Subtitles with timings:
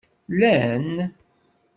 [0.31, 0.85] Llan?